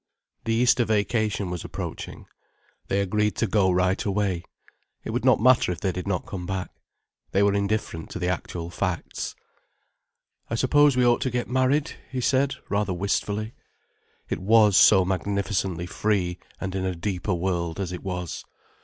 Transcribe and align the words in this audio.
The 0.45 0.53
Easter 0.55 0.83
vacation 0.83 1.51
was 1.51 1.63
approaching. 1.63 2.25
They 2.87 3.01
agreed 3.01 3.35
to 3.35 3.45
go 3.45 3.69
right 3.69 4.03
away. 4.03 4.43
It 5.03 5.11
would 5.11 5.23
not 5.23 5.39
matter 5.39 5.71
if 5.71 5.79
they 5.81 5.91
did 5.91 6.07
not 6.07 6.25
come 6.25 6.47
back. 6.47 6.71
They 7.33 7.43
were 7.43 7.53
indifferent 7.53 8.09
to 8.09 8.17
the 8.17 8.27
actual 8.27 8.71
facts. 8.71 9.35
"I 10.49 10.55
suppose 10.55 10.97
we 10.97 11.05
ought 11.05 11.21
to 11.21 11.29
get 11.29 11.47
married," 11.47 11.91
he 12.11 12.19
said, 12.19 12.55
rather 12.67 12.95
wistfully. 12.95 13.53
It 14.27 14.39
was 14.39 14.75
so 14.75 15.05
magnificently 15.05 15.85
free 15.85 16.39
and 16.59 16.73
in 16.73 16.83
a 16.83 16.95
deeper 16.95 17.35
world, 17.35 17.79
as 17.79 17.91
it 17.91 18.01
was. 18.01 18.43